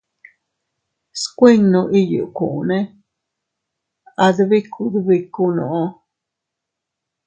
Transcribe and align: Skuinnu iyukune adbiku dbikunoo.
Skuinnu 1.21 1.81
iyukune 1.99 2.77
adbiku 4.25 4.83
dbikunoo. 4.93 5.85